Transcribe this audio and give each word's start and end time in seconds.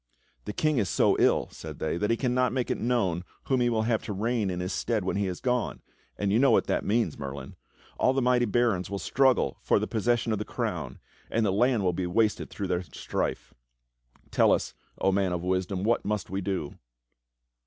"The 0.45 0.53
King 0.53 0.79
is 0.79 0.89
so 0.89 1.15
ill," 1.19 1.47
said 1.51 1.77
they, 1.77 1.95
"that 1.95 2.09
he 2.09 2.17
cannot 2.17 2.53
make 2.53 2.71
it 2.71 2.79
known 2.79 3.17
IG 3.17 3.19
THE 3.19 3.19
STORY 3.19 3.19
OF 3.19 3.25
KING 3.27 3.31
ARTHUR 3.45 3.53
whom 3.53 3.61
he 3.61 3.69
will 3.69 3.81
have 3.83 4.03
to 4.05 4.13
reign 4.13 4.49
in 4.49 4.59
his 4.59 4.73
stead 4.73 5.03
when 5.05 5.15
he 5.15 5.27
is 5.27 5.39
gone, 5.39 5.83
and 6.17 6.31
you 6.33 6.39
know 6.39 6.49
what 6.49 6.65
that 6.65 6.83
means, 6.83 7.19
Merlin. 7.19 7.55
All 7.99 8.11
the 8.11 8.19
mighty 8.23 8.45
barons 8.45 8.89
will 8.89 8.97
struggle 8.97 9.59
for 9.61 9.77
the 9.77 9.85
possession 9.85 10.31
of 10.31 10.39
the 10.39 10.43
crown, 10.43 10.97
and 11.29 11.45
the 11.45 11.51
land 11.51 11.83
will 11.83 11.93
be 11.93 12.07
wasted 12.07 12.49
through 12.49 12.69
their 12.69 12.81
strife. 12.81 13.53
Tell 14.31 14.51
us, 14.51 14.73
O 14.97 15.11
Man 15.11 15.33
of 15.33 15.43
Wisdom, 15.43 15.83
what 15.83 16.03
must 16.03 16.31
we 16.31 16.41
do.?" 16.41 16.79